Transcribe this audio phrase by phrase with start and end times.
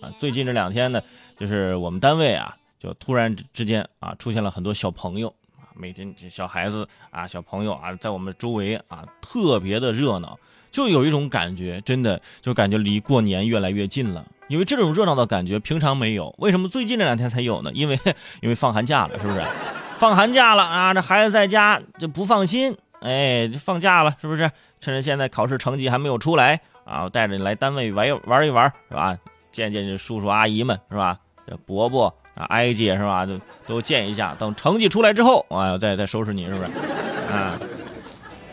[0.00, 0.10] 啊。
[0.18, 1.00] 最近这两天呢，
[1.38, 10.38] 就是我们单位啊，就突然之间啊，出现了很多小朋友啊，每天这小孩子啊，小朋友啊，在我们周围啊，特别的热闹，
[10.70, 14.24] 就有一种感觉，真的就感觉离过年越来越近了。
[14.48, 17.70] 因为这种热闹的感觉平常没有，为什么最近这两天才有呢？
[17.74, 17.98] 因为
[18.40, 19.44] 因为放寒假了，是不是？
[19.98, 24.50] 放寒假了啊，这孩子在家就不放心，哎，放假了，是不是？
[24.80, 29.18] 趁着现在考试成绩还没有出来啊，我带着你来单位玩一玩一玩，是吧？
[29.58, 31.18] 见见这叔叔阿姨们，是吧？
[31.44, 33.26] 这伯伯啊，哀姐是吧？
[33.26, 34.36] 都都见一下。
[34.38, 36.64] 等成绩出来之后，啊，再再收拾你，是不是？
[37.32, 37.58] 啊。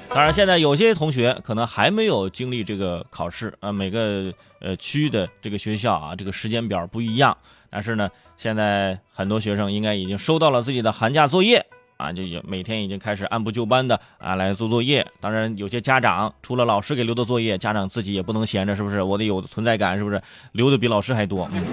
[0.10, 7.38] 当然，现在有些同学可能还没有经历这个考试啊，每个呃区的这个学校啊，这个时间表不一样。
[7.70, 11.64] 但是呢，现在很多学生应该已经收到了自己的寒假作业
[11.98, 15.06] 啊，就有每天已经开始按部就班的啊来做作业。
[15.20, 19.02] 当然，有些家长除了老师给留的作业，家长自己也不能闲着，是不是？
[19.02, 20.22] 我得有存在感，是不是？
[20.52, 21.64] 留的比老师还多，嗯。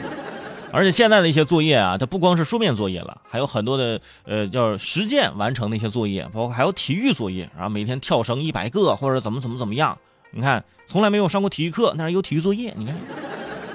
[0.75, 9.99] 而且现在的一些作业啊，它不光是书面作业了，还有很多的呃叫实践完成的一些作业，包括还有体育作业，然后每天跳绳一百个或者怎么怎么怎么样。
[10.31, 12.95] 你看，从来没有上过体育课，但是有体育作业，你看，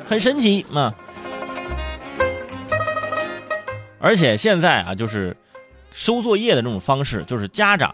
[0.07, 0.91] 很神奇嘛。
[3.99, 5.37] 而且现在啊，就是
[5.97, 7.91] 收作业的这种方式，就是家长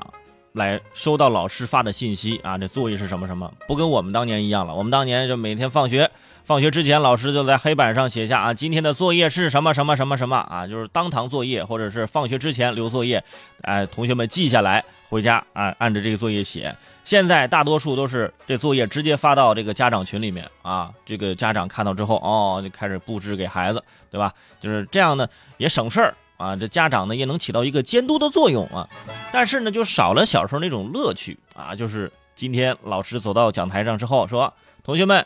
[0.52, 4.76] 来收到老师发的信息啊，这作业是什么什么，不跟我们当年一样了。
[4.76, 6.12] 我们当年就每天放学。
[6.44, 13.23] 放学之前，老师就在黑板上写下啊，今天的作业是什么什么什么什么啊，就是当堂作业，或者是放学之前留作业，
[13.62, 16.76] 哎，同学们记下来，回家啊，按着这个作业写。
[17.06, 24.34] 现在大多数都是这作业直接发到这个家长群里面啊，这个家长看到之后，哦，就开始布置给孩子，对吧？
[24.60, 28.88] 就是这样呢，也省事儿啊，这家长呢也能起到一个监督的作用啊。
[29.31, 35.26] 但是呢，就少了小时候那种乐趣啊，就是今天老师走到讲台上之后说，同学们。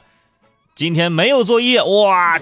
[0.75, 2.39] 今天没有作业哇，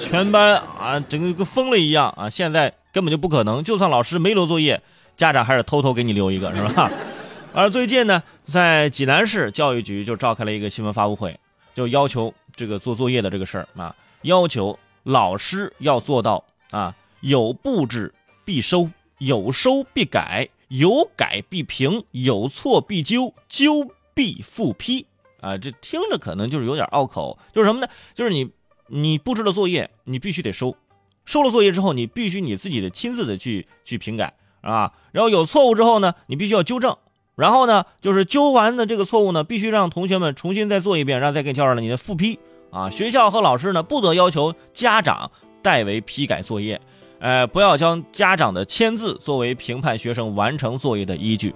[0.00, 2.30] 全班啊，整个跟疯了一样啊！
[2.30, 4.80] 现在根本就不可能，就算老师没留作业，
[5.14, 6.90] 家长还是偷偷给你留一个，是吧？
[7.52, 11.38] 而最近呢，在济南市教育局就召开了一个新闻发布会，
[11.74, 18.14] 就要求这个做作业的这个事儿啊，要求老师要做到啊，有布置
[18.44, 25.06] 必收，有收必改，有改必评，有错必纠，纠必复批。
[25.40, 27.88] 啊，这听着可能就是有点拗口，就是什么呢？
[28.14, 28.50] 就是你，
[28.88, 30.76] 你布置了作业，你必须得收，
[31.24, 34.94] 收了作业之后，你必须你自己的亲自的去去评改啊。
[35.12, 36.96] 然后有错误之后呢，你必须要纠正。
[37.36, 42.40] 然后呢，就是纠完的这个错误呢，必须让同学们重新再做一遍，然后再给你交上来你的复批
[42.72, 42.90] 啊。
[42.90, 45.30] 学校和老师呢，不得要求家长
[45.62, 46.80] 代为批改作业，
[47.20, 51.54] 呃，不要将家长的签字作为评判学生完成作业的依据。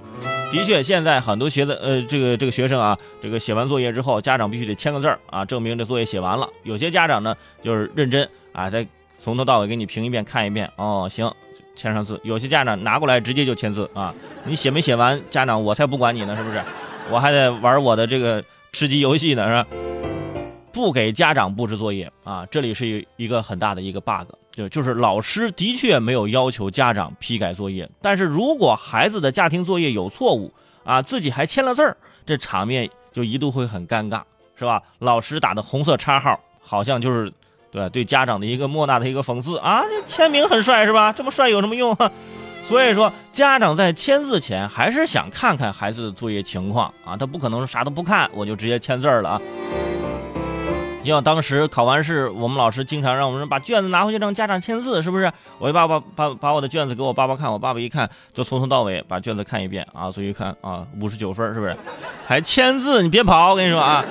[0.51, 6.49] 的确，现在很多学的呃，这个这个学生啊，这个写完作业之后，家长必须得签个字儿啊，证明这作业写完了。
[6.65, 8.87] 有些家长呢，就是认真啊，再
[9.19, 10.69] 从头到尾给你评一遍、看一遍。
[10.77, 11.33] 哦，行，
[11.75, 12.21] 签上字。
[12.25, 14.15] 有些家长拿过来直接就签字啊，
[14.45, 16.61] 你写没写完，家长我才不管你呢，是不是？
[17.11, 19.67] 我还得玩我的这个吃鸡游戏呢，是吧？
[20.73, 24.29] 不给家长布置作业啊，这里是一个很大的一个 bug。
[24.53, 30.53] 就就是老师的确没有要求家长批改作业，但是如果孩子的家庭作业有错误
[30.85, 31.97] 啊，自己还签了字儿，
[32.27, 34.23] 这场面就一度会很尴尬，
[34.55, 34.83] 是吧？
[34.99, 37.33] 老师打的红色叉号，好像就是
[37.71, 39.83] 对对家长的一个莫大的一个讽刺啊！
[39.89, 41.13] 这签名很帅是吧？
[41.13, 42.13] 这么帅有什么用啊？
[42.65, 49.43] 所以说，家长在签字前还是想看看孩子的作业情况啊，他不可能啥都不看我就直接签字了啊。
[51.03, 55.33] 就像当时考完试，我们老师经常让我们把卷子拿回去让家长签字，是不是？
[55.59, 61.77] 我爸爸把把我的卷子给我爸爸看，我爸爸一看就从头到尾把卷子看一遍啊，所以一看啊五十九分是不是？
[62.25, 64.05] 还签字，你别跑，我跟你说啊！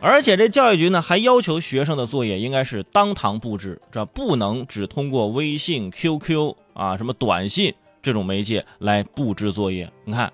[0.00, 9.90] 而且这教育局呢还要求学生的作业应该是当堂布置，这不能只通过微信、QQ 啊什么短信这种媒介来布置作业。
[10.04, 10.32] 你看，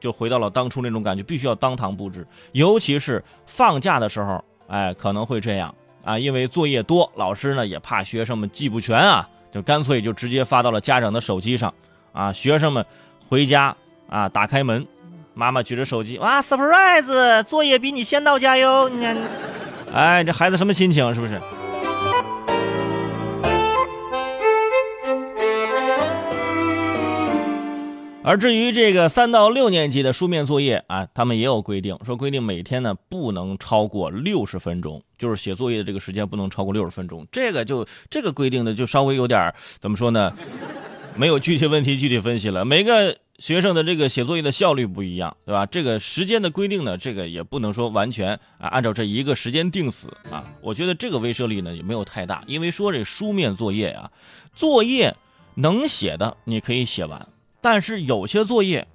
[0.00, 4.42] 就回到了当初那种感觉，必须要当堂布置，尤其是放假的时候。
[4.66, 11.72] 哎，可能会这样啊，因为作业多，老师呢也怕学生们记不全啊，就干脆就直接发到了家长的手机上
[12.12, 12.32] 啊。
[12.32, 12.84] 学生们
[13.28, 13.76] 回家
[14.08, 14.86] 啊，打开门，
[15.34, 18.88] 妈妈举着手机，哇，surprise，作业比你先到家哟！
[18.88, 19.16] 你看，
[19.92, 21.14] 哎，这孩子什么心情？
[21.14, 21.40] 是不是？
[28.26, 37.26] 而至于这个三到六年级的书面作业啊，他们也有规定，说规定每天呢不能超过六十分钟，就是写作业的这个时间不能超过六十分钟。
[37.30, 40.34] 这个就这个规定的就稍微有点怎么说呢？
[41.16, 42.64] 没有具体问题具体分析了。
[42.64, 45.66] 每个学生的这个写作业的效率不一样，对吧？
[45.66, 50.42] 这个时间的规定呢，这个也不能说完全啊按照这一个时间定死啊。
[50.62, 54.10] 我觉得这个威慑力呢也没有太大，因为说这书面作业啊，
[54.54, 55.14] 作业
[55.56, 57.28] 能写的你可以写完，
[57.64, 58.86] 但是有些作业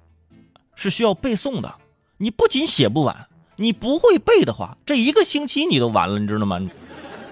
[0.76, 1.74] 是需要背诵的，
[2.18, 3.26] 你不仅写不完，
[3.56, 6.60] 你不会背的话，这一个星期你都完了，你知道吗？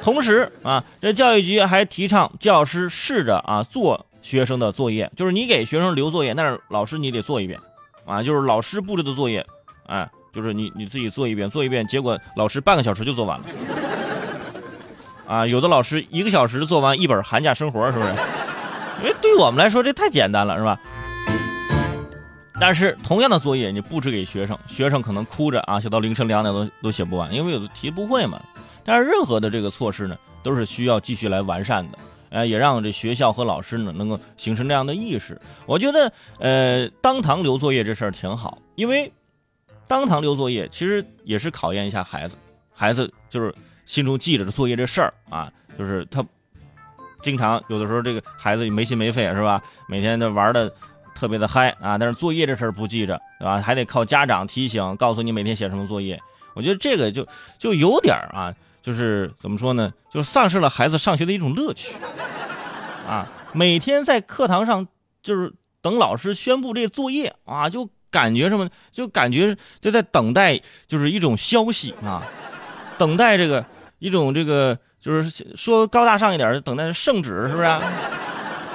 [0.02, 4.04] 同时啊，这教育局还提倡教师试着啊做。
[4.20, 7.58] 学生的作业就是你给学生留作业，但是老师你得做一遍，
[8.04, 9.46] 啊，就是老师布置的作业，
[9.86, 13.44] 哎，就是你你自己做一遍，做一遍，结果老师半个小时就做完了，
[15.26, 18.12] 啊，有的老师一个小时做完一本寒假生活，是不是？
[18.98, 20.78] 因为对我们来说这太简单了，是吧？
[22.60, 28.42] 但是同样的作业你布置给学生，学生可能哭着啊写到凌晨两点都都写不完，因为有的题不会嘛。
[28.84, 31.98] 但是任何的这个措施呢，都是需要继续来完善的。
[32.30, 35.40] 呃，也让这学校和老师呢能够形成这样的意识。
[35.66, 39.10] 我觉得，呃，当堂留作业这事儿挺好，因为
[39.86, 42.36] 当堂留作业其实也是考验一下孩子。
[42.74, 43.54] 孩子就是
[43.86, 46.22] 心中记着的作业这事儿啊，就是他
[47.22, 49.62] 经常有的时候这个孩子没心没肺是吧？
[49.88, 50.70] 每天都玩的
[51.18, 53.60] 特别的嗨啊，但是作业这事儿不记着，对吧？
[53.60, 56.18] 还得靠家长提醒，告诉你每天写什么作业。
[56.54, 57.26] 我觉得这个就
[57.58, 58.54] 就有点啊。
[58.80, 59.92] 就是怎么说呢？
[60.10, 61.94] 就是丧失了孩子上学的一种乐趣，
[63.06, 64.86] 啊，每天在课堂上
[65.20, 68.70] 就是等老师宣布这作业啊，就感觉什么？
[68.90, 72.22] 就感觉就在等待，就是一种消息啊，
[72.96, 73.66] 等待这个
[73.98, 77.68] 一种这个，就是说高大上一点，等待圣旨，是不是？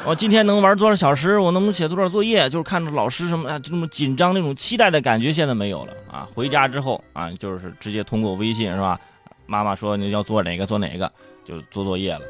[0.06, 1.40] 我今天能玩多少小时？
[1.40, 2.50] 我能不能写多少作业？
[2.50, 6.28] 就是看着老师什么啊，就那么紧张那种期待的感觉，现在没有了啊。
[6.36, 9.00] 回家之后啊，就是直接通过微信，是吧？
[9.46, 11.10] 妈妈说：“你要做哪个做哪个，
[11.46, 12.22] 就做作业了。”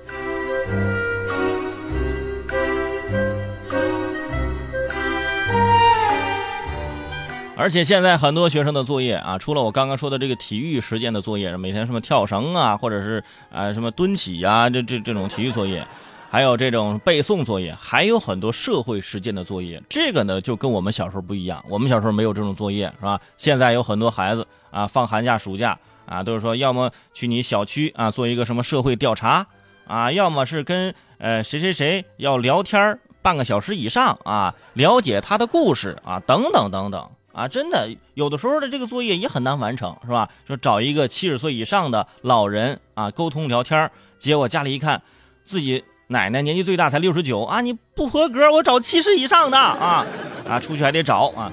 [7.55, 15.87] 而且现在很多学生的作业啊，除了我刚刚说的这个体育实践的作业，每天什么跳绳啊，或者是啊什么蹲起呀，这这这种体育作业，
[16.33, 19.79] 还有这种背诵作业，还有很多社会实践的作业。
[19.87, 23.21] 这个呢，就跟我们小时候不一样，我们小时候没有这种作业，是吧？
[23.37, 25.77] 现在有很多孩子啊，放寒假、暑假。
[26.07, 29.45] 啊，都是说，要么去你小区啊做一个什么社会调查，
[29.85, 40.27] 啊，要么是跟呃谁谁谁要聊天半个小时以上啊，了解他的故事啊，等等等等啊，真的有的时候的这个作业也很难完成，是吧？
[40.47, 44.99] 说找一个七十岁以上的老人啊沟通聊天结果家里一看，
[45.45, 45.83] 自己
[46.13, 50.05] 奶奶年纪最大才六十九啊，你不合格，我找七十以上的啊
[50.47, 51.51] 啊，出去还得找啊。